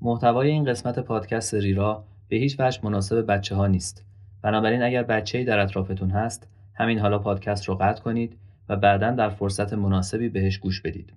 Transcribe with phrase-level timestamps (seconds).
[0.00, 4.04] محتوای این قسمت پادکست ریرا به هیچ وجه مناسب بچه ها نیست.
[4.42, 8.36] بنابراین اگر بچه‌ای در اطرافتون هست، همین حالا پادکست رو قطع کنید
[8.68, 11.12] و بعدا در فرصت مناسبی بهش گوش بدید.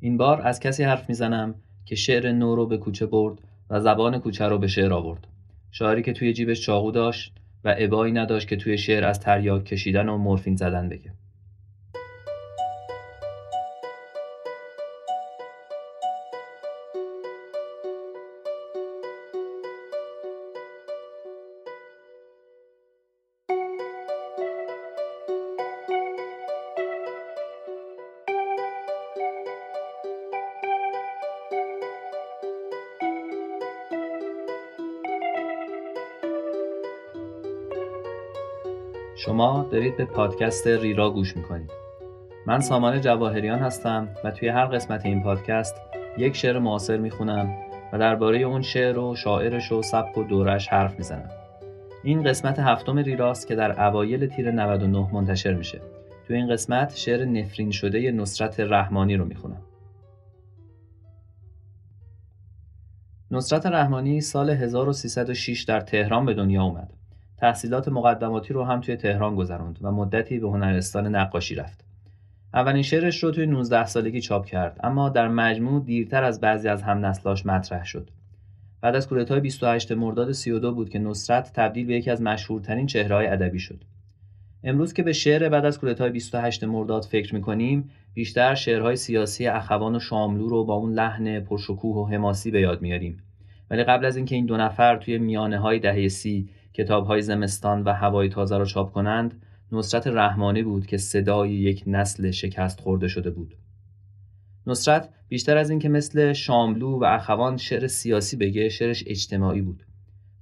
[0.00, 1.54] این بار از کسی حرف می‌زنم
[1.84, 3.38] که شعر نو رو به کوچه برد
[3.70, 5.26] و زبان کوچه رو به شعر آورد.
[5.70, 10.08] شاعری که توی جیبش چاقو داشت و ابایی نداشت که توی شعر از تریاک کشیدن
[10.08, 11.12] و مورفین زدن بگه.
[39.24, 41.70] شما دارید به پادکست ریرا گوش می‌کنید.
[42.46, 45.76] من سامان جواهریان هستم و توی هر قسمت این پادکست
[46.18, 47.54] یک شعر معاصر می‌خونم
[47.92, 51.30] و درباره اون شعر و شاعرش و سبک و دورش حرف می‌زنم.
[52.02, 55.80] این قسمت هفتم ریراست که در اوایل تیر 99 منتشر میشه.
[56.26, 59.62] توی این قسمت شعر نفرین شده نصرت رحمانی رو می‌خونم.
[63.30, 66.92] نصرت رحمانی سال 1306 در تهران به دنیا اومد.
[67.38, 71.84] تحصیلات مقدماتی رو هم توی تهران گذروند و مدتی به هنرستان نقاشی رفت.
[72.54, 76.82] اولین شعرش رو توی 19 سالگی چاپ کرد اما در مجموع دیرتر از بعضی از
[76.82, 78.10] هم نسلاش مطرح شد.
[78.80, 83.26] بعد از کودتای 28 مرداد 32 بود که نصرت تبدیل به یکی از مشهورترین چهرههای
[83.26, 83.84] ادبی شد.
[84.64, 89.96] امروز که به شعر بعد از کودتای 28 مرداد فکر می‌کنیم بیشتر شعرهای سیاسی اخوان
[89.96, 93.22] و شاملو رو با اون لحن پرشکوه و حماسی به یاد میاریم
[93.70, 97.82] ولی قبل از اینکه این دو نفر توی میانه های دهه سی کتاب های زمستان
[97.82, 103.08] و هوای تازه را چاپ کنند نصرت رحمانی بود که صدای یک نسل شکست خورده
[103.08, 103.54] شده بود
[104.66, 109.82] نصرت بیشتر از اینکه مثل شاملو و اخوان شعر سیاسی بگه شعرش اجتماعی بود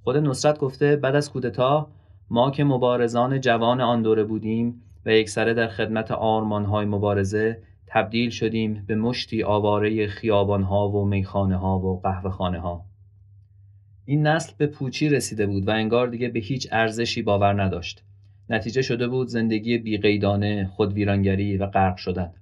[0.03, 1.91] خود نصرت گفته بعد از کودتا
[2.29, 8.29] ما که مبارزان جوان آن دوره بودیم و یک سره در خدمت های مبارزه تبدیل
[8.29, 10.09] شدیم به مشتی آواره
[10.69, 12.85] ها و میخانه ها و قهوه خانه ها.
[14.05, 18.03] این نسل به پوچی رسیده بود و انگار دیگه به هیچ ارزشی باور نداشت.
[18.49, 22.33] نتیجه شده بود زندگی بیقیدانه، خودویرانگری و غرق شدن.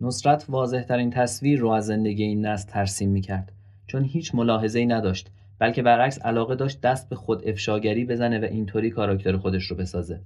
[0.00, 3.52] نصرت واضح ترین تصویر رو از زندگی این نسل ترسیم می کرد
[3.86, 8.44] چون هیچ ملاحظه ای نداشت بلکه برعکس علاقه داشت دست به خود افشاگری بزنه و
[8.44, 10.20] اینطوری کاراکتر خودش رو بسازه.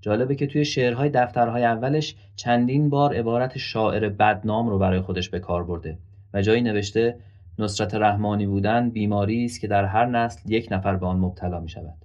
[0.00, 5.40] جالبه که توی شعرهای دفترهای اولش چندین بار عبارت شاعر بدنام رو برای خودش به
[5.40, 5.98] کار برده
[6.34, 7.16] و جایی نوشته
[7.58, 11.68] نصرت رحمانی بودن بیماری است که در هر نسل یک نفر به آن مبتلا می
[11.68, 12.04] شود.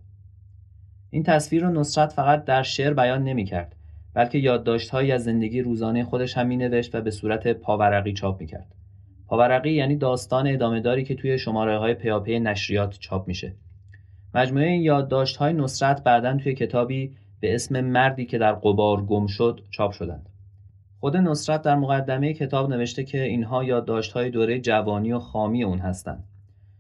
[1.10, 3.76] این تصویر رو نصرت فقط در شعر بیان نمی کرد
[4.14, 8.48] بلکه یادداشتهایی از زندگی روزانه خودش هم می نوشت و به صورت پاورقی چاپ می
[8.48, 8.76] کرد.
[9.28, 13.56] پاورقی یعنی داستان ادامه داری که توی شماره های پیاپی نشریات چاپ میشه.
[14.36, 19.28] مجموعه این یادداشت های نصرت بعدا توی کتابی به اسم مردی که در قبار گم
[19.28, 20.30] شد چاپ شدند.
[21.00, 26.24] خود نصرت در مقدمه کتاب نوشته که اینها یادداشت‌های دوره جوانی و خامی اون هستند.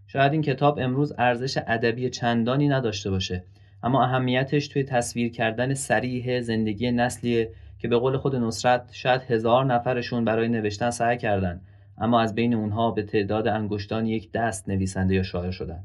[0.07, 3.43] شاید این کتاب امروز ارزش ادبی چندانی نداشته باشه
[3.83, 9.65] اما اهمیتش توی تصویر کردن سریح زندگی نسلیه که به قول خود نصرت شاید هزار
[9.65, 11.61] نفرشون برای نوشتن سعی کردن
[11.97, 15.83] اما از بین اونها به تعداد انگشتان یک دست نویسنده یا شاعر شدن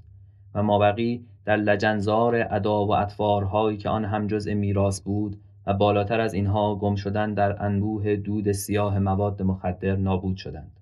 [0.55, 6.21] و مابقی در لجنزار ادا و اطوارهایی که آن هم جزء میراث بود و بالاتر
[6.21, 10.81] از اینها گم شدن در انبوه دود سیاه مواد مخدر نابود شدند.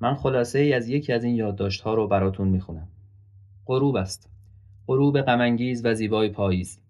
[0.00, 2.88] من خلاصه ای از یکی از این یادداشت ها رو براتون می‌خونم.
[3.66, 4.30] غروب است.
[4.86, 6.80] غروب غمانگیز و زیبای پاییز.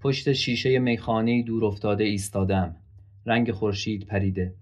[0.00, 2.76] پشت شیشه میخانه دور افتاده ایستادم.
[3.26, 4.54] رنگ خورشید پریده.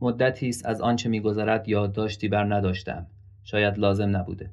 [0.00, 3.06] مدتی است از آنچه میگذرد یادداشتی بر نداشتم.
[3.44, 4.50] شاید لازم نبوده.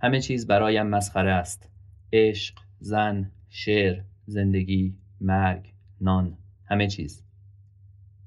[0.00, 1.68] همه چیز برایم مسخره است.
[2.12, 5.71] عشق، زن، شعر، زندگی، مرگ،
[6.02, 7.22] نان همه چیز.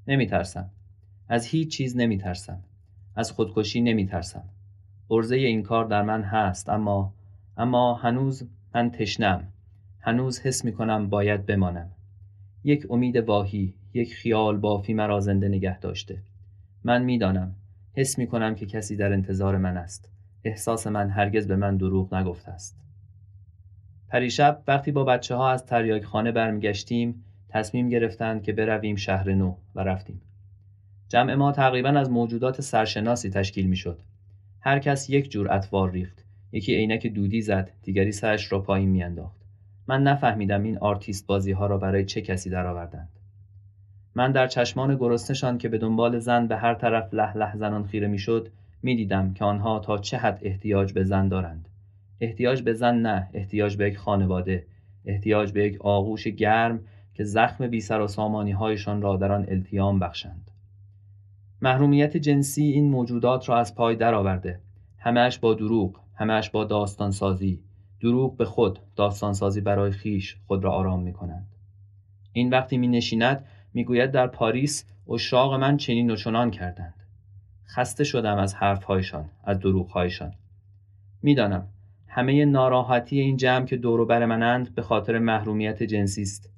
[0.08, 0.70] نمی ترسم
[1.28, 2.60] از هیچ چیز نمی ترسم
[3.16, 4.44] از خودکشی نمی ترسم
[5.10, 7.12] ارزه این کار در من هست اما
[7.56, 9.48] اما هنوز من تشنم.
[10.00, 11.90] هنوز حس می کنم باید بمانم.
[12.64, 16.18] یک امید واهی یک خیال بافی مرا زنده نگه داشته.
[16.84, 17.54] من می‌دانم
[17.92, 20.10] حس می کنم که کسی در انتظار من است.
[20.44, 22.78] احساس من هرگز به من دروغ نگفته است.
[24.08, 29.54] پریشب وقتی با بچه ها از تریاک خانه برمیگشتیم تصمیم گرفتند که برویم شهر نو
[29.74, 30.20] و رفتیم.
[31.08, 33.98] جمع ما تقریبا از موجودات سرشناسی تشکیل می شد.
[34.60, 36.24] هر کس یک جور اطوار ریخت.
[36.52, 39.40] یکی عینک دودی زد، دیگری سرش را پایین میانداخت.
[39.88, 43.08] من نفهمیدم این آرتیست بازی ها را برای چه کسی درآوردند.
[44.14, 48.08] من در چشمان گرسنشان که به دنبال زن به هر طرف له له زنان خیره
[48.08, 48.48] می‌شد
[48.82, 51.68] می‌دیدم که آنها تا چه حد احتیاج به زن دارند
[52.20, 54.66] احتیاج به زن نه احتیاج به یک خانواده
[55.04, 56.80] احتیاج به یک آغوش گرم
[57.16, 60.50] که زخم بی سر و سامانی هایشان را در آن التیام بخشند.
[61.62, 64.60] محرومیت جنسی این موجودات را از پای درآورده.
[64.98, 67.60] همهش با دروغ همهش با داستان سازی
[68.00, 71.46] دروغ به خود داستان سازی برای خیش خود را آرام می کنند
[72.32, 76.94] این وقتی می نشیند می گوید در پاریس اشاق من چنین و چنان کردند.
[77.66, 80.32] خسته شدم از حرفهایشان از دروغهایشان.
[81.22, 81.68] می‌دانم
[82.06, 86.55] همه ناراحتی این جمع که دور بر منند به خاطر محرومیت جنسی است.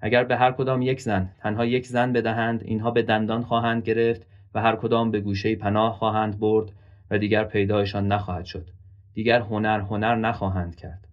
[0.00, 4.26] اگر به هر کدام یک زن تنها یک زن بدهند اینها به دندان خواهند گرفت
[4.54, 6.72] و هر کدام به گوشه پناه خواهند برد
[7.10, 8.70] و دیگر پیدایشان نخواهد شد.
[9.14, 11.06] دیگر هنر هنر نخواهند کرد.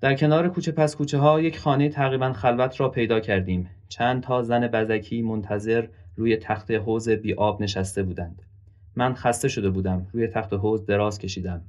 [0.00, 3.70] در کنار کوچه پس کوچه ها یک خانه تقریبا خلوت را پیدا کردیم.
[3.88, 5.86] چند تا زن بزکی منتظر
[6.16, 8.42] روی تخت حوز بی آب نشسته بودند.
[8.96, 11.62] من خسته شده بودم روی تخت حوز دراز کشیدم.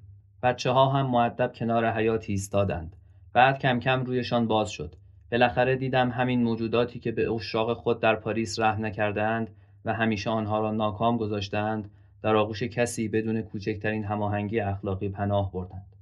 [0.44, 2.96] بچه ها هم معدب کنار حیات ایستادند.
[3.34, 4.96] بعد کم کم رویشان باز شد.
[5.32, 9.50] بالاخره دیدم همین موجوداتی که به اشراق خود در پاریس رحم نکردهاند
[9.86, 11.90] و همیشه آنها را ناکام گذاشتند
[12.24, 15.96] در آغوش کسی بدون کوچکترین هماهنگی اخلاقی پناه بردند.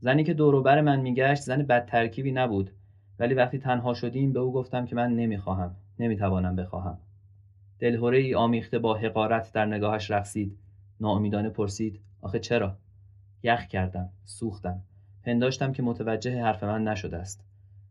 [0.00, 2.70] زنی که دوروبر من میگشت زن بد ترکیبی نبود
[3.18, 6.98] ولی وقتی تنها شدیم به او گفتم که من نمی‌خواهم نمی‌توانم بخواهم.
[7.78, 10.58] دلهوره ای آمیخته با حقارت در نگاهش رقصید.
[11.00, 12.76] ناامیدانه پرسید آخه چرا؟
[13.42, 14.80] یخ کردم سوختم.
[15.24, 17.44] پنداشتم که متوجه حرف من نشده است.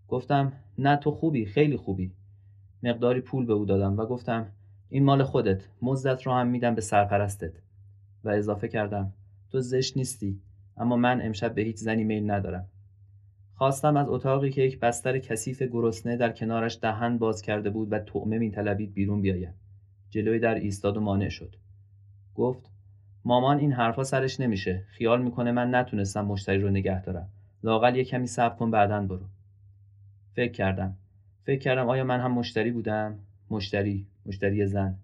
[0.08, 2.12] گفتم نه تو خوبی خیلی خوبی.
[2.84, 4.52] مقداری پول به او دادم و گفتم
[4.90, 7.54] این مال خودت مزدت را هم میدم به سرپرستت.
[8.24, 9.14] و اضافه کردم
[9.52, 10.42] تو زشت نیستی
[10.78, 12.68] اما من امشب به هیچ زنی میل ندارم.
[13.54, 18.00] خواستم از اتاقی که یک بستر کثیف گرسنه در کنارش دهن باز کرده بود و
[18.00, 19.54] طعمه میطلبید بیرون بیایم.
[20.10, 21.56] جلوی در ایستاد و مانع شد.
[22.36, 22.72] گفت
[23.26, 24.84] مامان این حرفا سرش نمیشه.
[24.88, 27.30] خیال می‌کنه من نتونستم مشتری رو نگه دارم.
[27.64, 29.26] لاقل یه کمی صبر کن بعدا برو.
[30.36, 30.96] فکر کردم.
[31.44, 34.96] فکر کردم آیا من هم مشتری بودم؟ مشتری مشتری زن.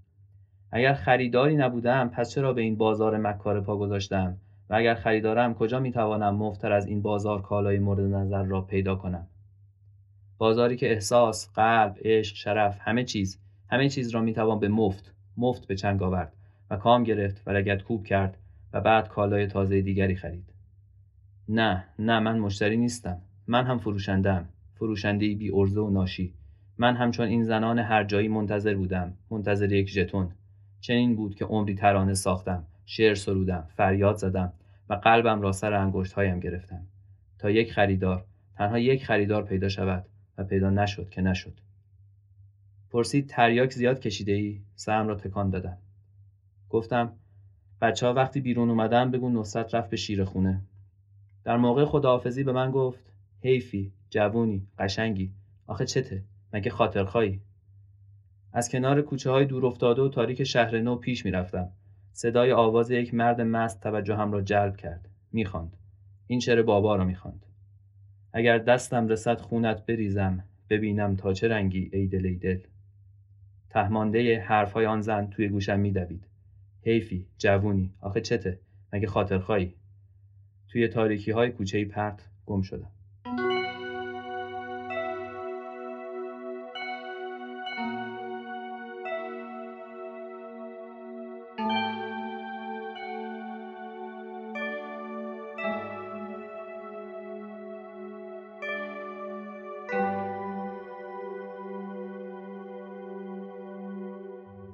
[0.71, 4.37] اگر خریداری نبودم پس چرا به این بازار مکار پا گذاشتم؟
[4.69, 9.27] و اگر خریدارم کجا می‌توانم مفتر از این بازار کالای مورد نظر را پیدا کنم؟
[10.37, 13.39] بازاری که احساس قلب عشق شرف همه چیز
[13.69, 16.33] همه چیز را می‌توان به مفت مفت به چنگ آورد
[16.69, 18.37] و کام گرفت و لگت کوب کرد
[18.73, 20.53] و بعد کالای تازه دیگری خرید.
[21.49, 23.21] نه نه من مشتری نیستم.
[23.47, 24.49] من هم فروشندم
[24.81, 26.33] فروشنده بی ارزه و ناشی.
[26.77, 30.31] من همچون این زنان هر جایی منتظر بودم منتظر یک ژتون.
[30.79, 34.53] چنین بود که عمری ترانه ساختم شعر سرودم فریاد زدم
[34.89, 36.87] و قلبم را سر انگشت هایم گرفتم.
[37.39, 38.25] تا یک خریدار
[38.55, 40.05] تنها یک خریدار پیدا شود
[40.37, 41.53] و پیدا نشد که نشد.
[42.89, 45.77] پرسید تریاک زیاد کشیده ای؟ سرم را تکان دادم.
[46.69, 47.13] گفتم
[47.81, 50.61] بچه ها وقتی بیرون اومدن بگو نصرت رفت به شیر خونه.
[51.43, 53.11] در موقع خداحافظی به من گفت
[53.41, 55.31] حیفی جوونی قشنگی.
[55.67, 56.23] آخه چته؟
[56.53, 57.41] مگه خاطرخواهی؟
[58.53, 61.71] از کنار کوچه های دور افتاده و تاریک شهر نو پیش می‌رفتم.
[62.11, 65.09] صدای آواز یک مرد مست توجهم را جلب کرد.
[65.31, 65.77] می‌خواند.
[66.27, 67.45] این شعر بابا را می‌خواند.
[68.33, 70.43] اگر دستم رسد خونت بریزم.
[70.69, 72.59] ببینم تا چه رنگی ای دل ای دل.
[73.69, 76.27] تهمانده حرفهای آن زن توی گوشم میدوید.
[76.81, 77.93] حیفی جوونی.
[78.01, 78.59] آخه چته؟
[78.93, 79.73] مگه خاطرخواهی؟
[80.67, 82.91] توی تاریکی های کوچه پرت گم شدم.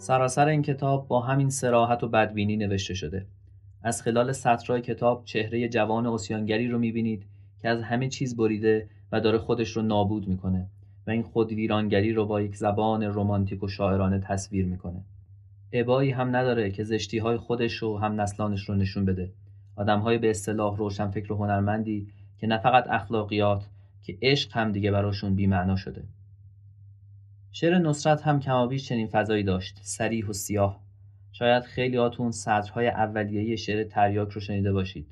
[0.07, 3.25] سراسر این کتاب با همین سراحت و بدبینی نوشته شده.
[3.83, 7.25] از خلال سطرهای کتاب چهره جوان اسیانگری رو می‌بینید
[7.61, 10.69] که از همه چیز بریده و داره خودش رو نابود می‌کنه
[11.07, 15.03] و این خود ویرانگری رو با یک زبان رمانتیک و شاعرانه تصویر می‌کنه.
[15.73, 19.31] عبایی هم نداره که زشتی های خودش و هم نسلانش رو نشون بده.
[19.75, 22.07] آدم های به اصطلاح روشن فکر و هنرمندی
[22.39, 23.65] که نه فقط اخلاقیات
[24.03, 26.03] که عشق هم دیگه براشون بیمعنا شده.
[27.59, 29.79] شعر نصرت هم کمابیش چنین فضایی داشت.
[29.81, 30.81] سریح و سیاه.
[31.31, 35.07] شاید خیلی آتون سطرهای اولیه شعر تریاک رو شنیده باشید.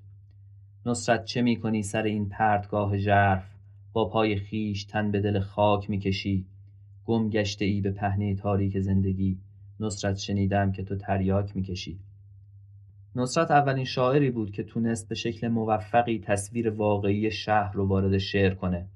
[0.86, 3.44] نصرت چه می‌کنی سر این پرتگاه ژرف؟
[3.94, 6.46] با پای خیش تن به دل خاک می‌کشی.
[7.06, 9.38] گم گشته ای به پهنه تاریک زندگی.
[9.80, 12.00] نصرت شنیدم که تو تریاک می‌کشی.
[13.16, 18.54] نصرت اولین شاعری بود که تونست به شکل موفقی تصویر واقعی شهر رو وارد شعر
[18.54, 18.88] کنه.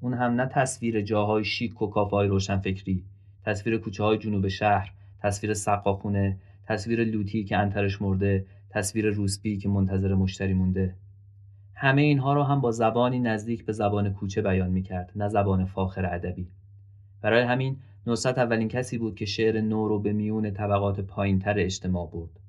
[0.00, 3.04] اون هم نه تصویر جاهای شیک و کافای روشنفکری
[3.44, 4.92] تصویر کوچه های جنوب شهر
[5.22, 10.94] تصویر سقاخونه تصویر لوتی که انترش مرده تصویر روسبی که منتظر مشتری مونده.
[11.74, 16.14] همه اینها رو هم با زبانی نزدیک به زبان کوچه بیان می‌کرد نه زبان فاخر
[16.14, 16.48] ادبی.
[17.22, 17.76] برای همین
[18.06, 22.40] نصرت اولین کسی بود که شعر نو رو به میون طبقات پایینتر اجتماع برد.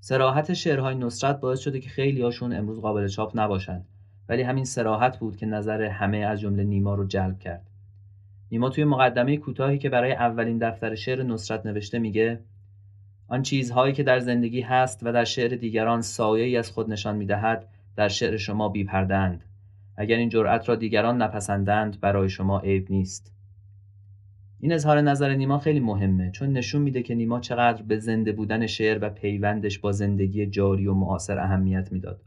[0.00, 3.84] سراحت شعرهای نصرت باعث شده که خیلی هاشون امروز قابل چاپ نباشن.
[4.28, 7.70] ولی همین سراحت بود که نظر همه از جمله نیما رو جلب کرد.
[8.52, 12.40] نیما توی مقدمه کوتاهی که برای اولین دفتر شعر نصرت نوشته میگه
[13.28, 17.68] آن چیزهایی که در زندگی هست و در شعر دیگران سایه از خود نشان می‌دهد
[17.96, 19.44] در شعر شما بیپردند
[19.96, 23.32] اگر این جرأت را دیگران نپسندند برای شما عیب نیست.
[24.60, 28.66] این اظهار نظر نیما خیلی مهمه چون نشون میده که نیما چقدر به زنده بودن
[28.66, 32.20] شعر و پیوندش با زندگی جاری و معاصر اهمیت می‌داد.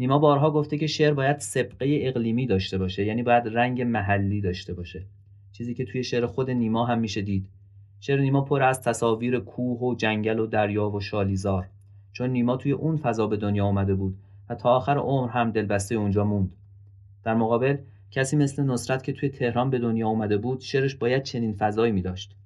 [0.00, 4.74] نیما بارها گفته که شعر باید سبقه اقلیمی داشته باشه یعنی باید رنگ محلی داشته
[4.74, 5.06] باشه.
[5.52, 7.48] چیزی که توی شعر خود نیما هم میشه دید.
[8.00, 11.68] شعر نیما پر از تصاویر کوه و جنگل و دریا و شالیزار.
[12.12, 14.18] چون نیما توی اون فضا به دنیا آمده بود
[14.50, 16.52] و تا آخر عمر هم دلبسته اونجا موند.
[17.24, 17.76] در مقابل
[18.10, 22.02] کسی مثل نصرت که توی تهران به دنیا آمده بود شعرش باید چنین فضایی می
[22.02, 22.36] داشت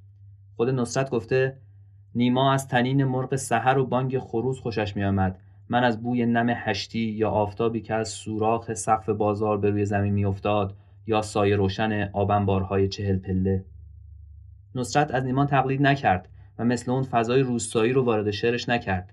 [0.56, 1.56] خود نصرت گفته
[2.14, 5.40] نیما از تنین مرغ سحر و بانگ خروز خوشش می آمد
[5.70, 10.12] من از بوی نم هشتی یا آفتابی که از سوراخ سقف بازار به روی زمین
[10.12, 13.64] می افتاد یا سایه روشن آبنبارهای چهل پله.
[14.74, 19.12] نصرت از نیما تقلید نکرد و مثل اون فضای روستایی رو وارد شعرش نکرد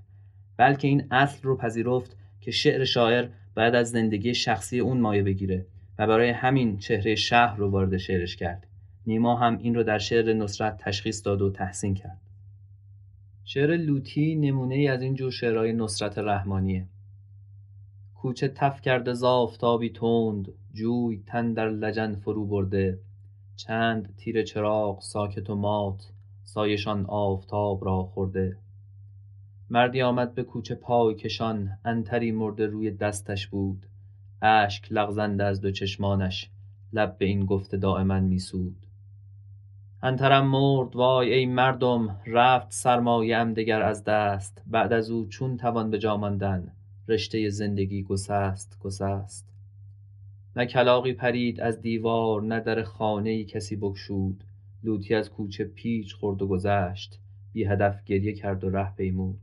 [0.58, 5.66] بلکه این اصل رو پذیرفت که شعر شاعر باید از زندگی شخصی اون مایه بگیره
[6.00, 8.68] و برای همین چهره شهر رو وارد شعرش کرد.
[9.08, 12.27] نیما هم این رو در شعر نصرت تشخیص داد و تحسین کرد.
[13.50, 16.88] شعر لوتی نمونه ای از این جور شعرهای نصرت رحمانیه.
[18.16, 23.00] کوچه تف کرده زافتابی تند جوی تن در لجن فرو برده.
[23.56, 26.12] چند تیر چراغ ساکت و مات
[26.44, 28.58] سایشان آفتاب را خورده.
[29.70, 33.86] مردی آمد به کوچه پای کشان انتری مرده روی دستش بود.
[34.42, 36.50] اشک لغزنده از دو چشمانش
[36.94, 38.87] لب به این گفته دائما میسود.
[40.08, 44.64] انترم مرد وای ای مردم رفت سرمایه ام دگر از دست.
[44.68, 46.72] بعد از او چون توان به جا ماندن
[47.08, 49.54] رشته زندگی گسست گسست.
[50.56, 54.44] نه کلاغی پرید از دیوار نه در خانه ای کسی بگشود.
[54.84, 57.20] لوتی از کوچه پیچ خورد و گذشت.
[57.54, 59.40] بی هدف گریه کرد و ره پیمود.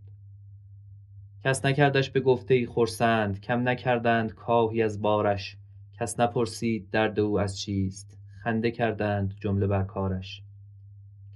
[1.45, 5.57] کس نکردش به گفته ای خرسند کم نکردند کاهی از بارش.
[6.01, 8.19] کس نپرسید درد او از چیست.
[8.43, 10.43] خنده کردند جمله بر کارش.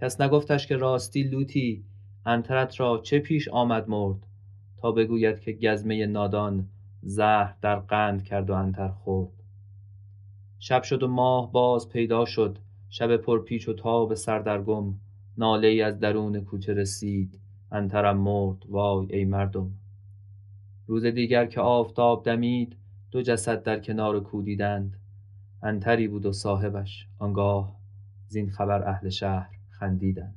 [0.01, 1.85] کس نگفتش که راستی لوتی
[2.27, 4.27] انترت را چه پیش آمد مرد؟
[4.77, 6.69] تا بگوید که گزمه نادان
[7.03, 9.33] زهر در قند کرد و انتر خورد.
[10.59, 14.95] شب شد و ماه باز پیدا شد شب پرپیچ و تاب سردرگم
[15.39, 17.41] ناله ای از درون کوچه رسید
[17.73, 19.71] انترم مرد وای ای مردم.
[20.87, 22.77] روز دیگر که آفتاب دمید
[23.11, 24.97] دو جسد در کنار کو دیدند.
[25.63, 27.77] انتری بود و صاحبش آنگاه
[28.29, 29.58] زین خبر اهل شهر.
[29.81, 30.35] خندیدند.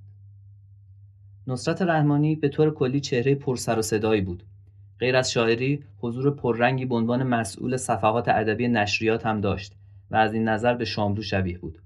[1.48, 4.43] نصرت رحمانی به طور کلی چهره پر و صدایی بود.
[5.00, 9.75] غیر از شاعری حضور پررنگی به عنوان مسئول صفحات ادبی نشریات هم داشت
[10.12, 11.81] و از این نظر به شاملو شبیه بود.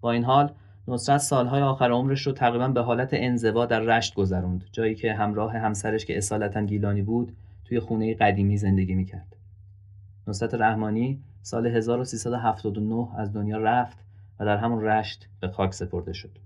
[0.00, 0.52] با این حال
[0.88, 5.56] نصرت سالهای آخر عمرش رو تقریبا به حالت انزوا در رشت گذروند جایی که همراه
[5.56, 9.36] همسرش که اصالتا گیلانی بود توی خونه قدیمی زندگی می‌کرد.
[10.28, 13.98] نصرت رحمانی سال 1379 از دنیا رفت
[14.40, 16.38] و در همون رشت به خاک سپرده شد.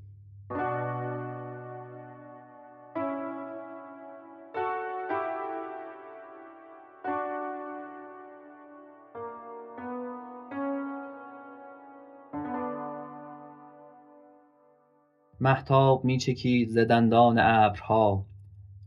[15.47, 18.25] محتاب میچکید ز دندان ابرها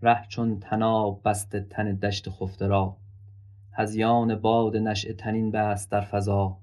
[0.01, 2.95] ره چون طناب بسته تن دشت خفته را.
[3.71, 6.57] هذیان باد نشأه طنین بست در فضا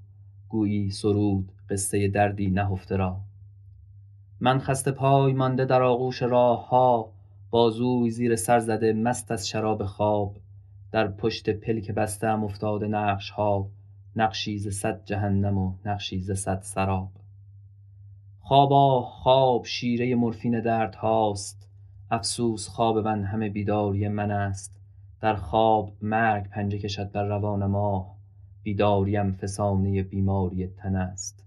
[0.48, 3.16] گویی سرود قصه دردی نهفته را.
[4.40, 7.12] من خسته پای مانده در آغوش راهها
[7.50, 10.36] بازوی زیر سر زده مست از شراب خواب.
[10.92, 13.68] در پشت پلک بسته افتاده نقشها
[14.16, 17.08] نقشی ز صد جهنم و نقشی ز صد سراب.
[18.48, 21.68] خوابا خواب شیره مرفین دردهاست
[22.10, 24.80] افسوس خواب من همه بیداری من است.
[25.20, 28.16] در خواب مرگ پنجه کشد بر روان ماه
[28.62, 31.44] بیداریم فسانه بیماری تن است.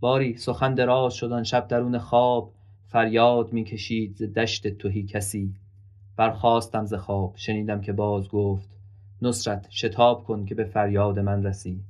[0.00, 2.52] باری سخن دراز شد آن شب درون خواب.
[2.86, 5.54] فریاد می کشید ز دشت تهی کسی.
[6.16, 8.68] برخاستم ز خواب شنیدم که باز گفت
[9.22, 11.80] نصرت شتاب کن که به فریاد من رسی.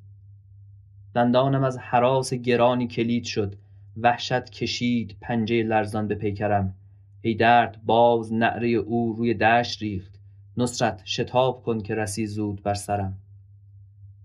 [1.14, 3.56] دندانم از حراس گرانی کلید شد.
[3.96, 6.74] وحشت کشید پنجه لرزان به پیکرم.
[7.22, 10.20] ای درد باز نعره او روی دشت ریخت.
[10.56, 13.18] نصرت شتاب کن که رسی زود بر سرم.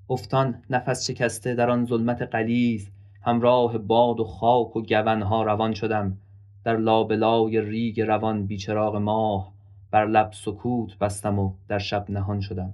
[0.10, 2.88] افتان نفس شکسته در آن ظلمت غلیظ.
[3.22, 6.18] همراه باد و خاک و گونها روان شدم.
[6.64, 9.54] در لابلای ریگ روان بی چراغ ماه.
[9.92, 12.74] بر لب سکوت بستم و در شب نهان شدم.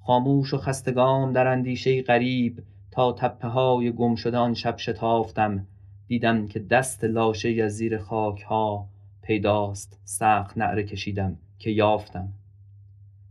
[0.00, 2.62] خاموش و خستگام در اندیشه غریب.
[2.90, 5.66] تا تپه های گم شده آن شب شتافتم.
[6.12, 8.88] دیدم که دست لاشه از زیر خاک ها
[9.22, 12.32] پیداست سخت نعره کشیدم که یافتم.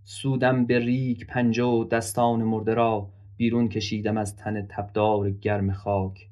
[0.04, 6.28] سودم به ریگ پنجه و دستان مرده را بیرون کشیدم از تن تبدار گرم خاک.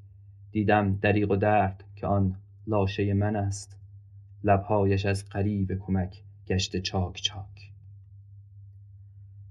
[0.52, 2.36] دیدم دریغ و درد که آن
[2.68, 3.78] لاشه من است.
[4.44, 7.72] لبهایش از قریب کمک گشته چاک چاک.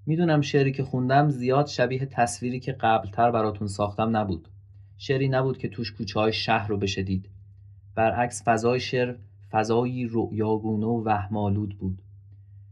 [0.07, 4.49] می‌دونم شعری که خوندم زیاد شبیه تصویری که قبلتر براتون ساختم نبود.
[4.99, 7.29] شعری نبود که توش کوچه های شهر رو بشه دید
[7.95, 9.15] برعکس فضای شعر
[9.51, 12.03] فضایی رؤیاگونه و وهمالود بود.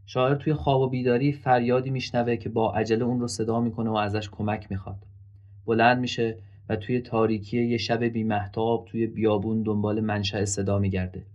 [0.05, 3.95] شاعر توی خواب و بیداری فریادی میشنوه که با عجله اون رو صدا می‌کنه و
[3.95, 5.05] ازش کمک می‌خواد.
[5.65, 6.37] بلند میشه
[6.69, 11.25] و توی تاریکی یه شب بیمهتاب توی بیابون دنبال منشأ صدا میگرده.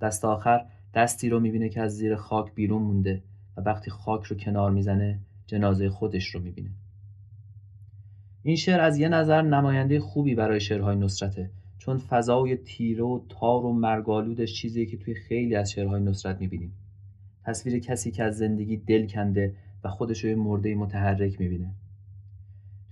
[0.00, 0.64] دست آخر
[0.94, 3.22] دستی رو می‌بینه که از زیر خاک بیرون مونده
[3.56, 6.70] و وقتی خاک رو کنار می‌زنه جنازه خودش رو می‌بینه.
[8.46, 13.64] این شعر از یه نظر نماینده خوبی برای شعرهای نصرته چون فضای تیره و تار
[13.64, 16.72] و مرگالودش چیزی که توی خیلی از شعرهای نصرت می‌بینیم.
[17.44, 21.74] تصویر کسی که از زندگی دل کنده و خودش رو مرده متحرک می‌بینه.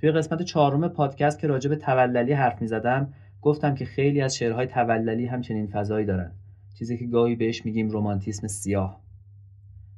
[0.01, 4.67] توی قسمت چهارم پادکست که راجع به توللی حرف می‌زدم گفتم که خیلی از شعرهای
[4.67, 6.33] توللی همچنین فضایی دارن.
[6.79, 9.01] چیزی که گاهی بهش میگیم رومانتیسم سیاه.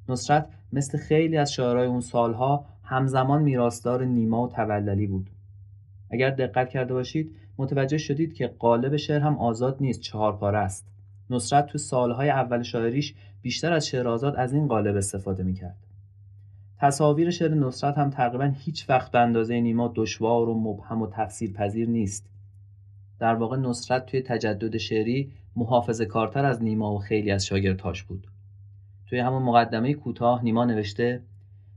[0.09, 5.31] نصرت مثل خیلی از شاعرای اون سالها همزمان میراثدار نیما و توللی بود.
[6.15, 10.87] اگر دقت کرده باشید متوجه شدید که قالب شعر هم آزاد نیست چهار پاره است.
[11.31, 15.77] نصرت تو سالهای اول شاعریش بیشتر از شعر آزاد از این قالب استفاده می‌کرد.
[16.79, 21.53] تصاویر شعر نصرت هم تقریبا هیچ وقت به اندازه نیما دشوار و مبهم و تفسیر
[21.53, 22.31] پذیر نیست.
[23.19, 28.27] در واقع نصرت توی تجدد شعری محافظ کارتر از نیما و خیلی از شاگردهاش بود.
[29.07, 31.23] توی همون مقدمه کوتاه نیما نوشته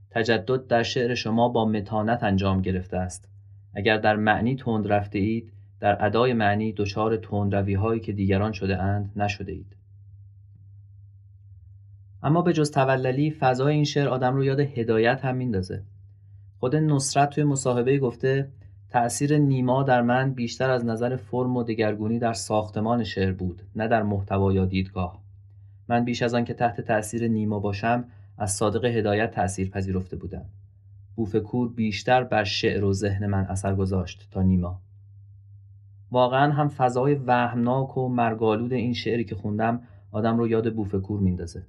[0.10, 3.30] تجدد در شعر شما با متانت انجام گرفته است.
[3.78, 8.82] اگر در معنی تند رفته اید در ادای معنی دچار تندروی هایی که دیگران شده
[8.82, 9.76] اند نشده اید.
[12.24, 15.84] اما به جز توللی فضای این شعر آدم رو یاد هدایت هم میندازه.
[16.60, 18.50] خود نصرت توی مصاحبه گفته
[18.90, 23.88] تأثیر نیما در من بیشتر از نظر فرم و دگرگونی در ساختمان شعر بود نه
[23.88, 25.22] در محتوا یا دیدگاه.
[25.88, 28.06] من بیش از آن که تحت تأثیر نیما باشم
[28.38, 30.46] از صادق هدایت تأثیر پذیرفته بودم.
[31.18, 34.82] بوفکور بیشتر بر شعر و ذهن من اثر گذاشت تا نیما.
[36.12, 41.66] واقعا هم فضای وهمناک و مرگالود این شعری که خوندم آدم رو یاد بوفکور میندازه.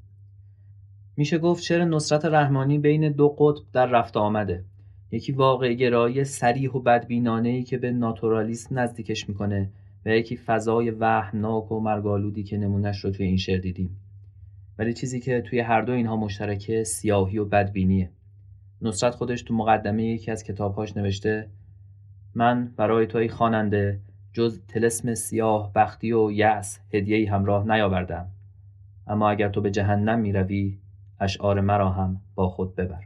[1.16, 4.64] میشه گفت شعر نصرت رحمانی بین دو قطب در رفت آمده.
[5.10, 9.70] یکی واقع گرایی سریح و بدبینانه ای که به ناتورالیسم نزدیکش می‌کنه
[10.06, 13.96] و یکی فضای وهمناک و مرگالودی که نمونش رو توی این شعر دیدیم.
[14.78, 18.10] ولی چیزی که توی هر دو اینها مشترکه سیاهی و بدبینیه.
[18.82, 21.50] نصرت خودش تو مقدمه یکی از کتابهاش نوشته
[22.34, 24.00] من برای توی خواننده
[24.32, 28.28] جز تلسم سیاه بختی و یأس هدیه‌ای همراه نیاوردم.
[29.06, 30.78] اما اگر تو به جهنم می‌روی
[31.20, 33.02] اشعار مرا هم با خود ببر.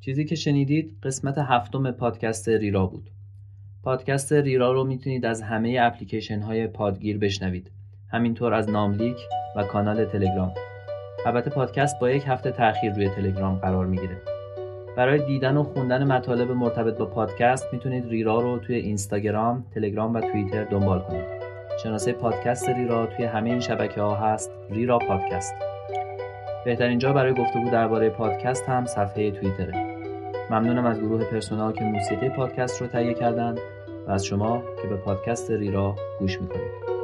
[0.00, 3.10] چیزی که شنیدید قسمت هفتم پادکست ریرا بود.
[3.82, 7.70] پادکست ریرا رو می‌تونید از همه اپلیکیشن های پادگیر بشنوید.
[8.08, 9.16] همینطور از ناملیک
[9.56, 10.52] و کانال تلگرام.
[11.26, 14.16] البته پادکست با یک هفته تاخیر روی تلگرام قرار می‌گیره
[14.96, 20.20] برای دیدن و خوندن مطالب مرتبط با پادکست می‌تونید ریرا رو توی اینستاگرام، تلگرام و
[20.20, 21.24] توییتر دنبال کنید.
[21.82, 25.54] شناسه پادکست ریرا توی همه این شبکه ها هست ریرا پادکست.
[26.64, 29.72] بهترین جا برای گفتگو درباره پادکست هم صفحه توییتره.
[30.50, 33.54] ممنونم از گروه پرسونال که موسیقی پادکست رو تهیه کردن
[34.06, 36.97] و از شما که به پادکست ریرا گوش می‌کنید.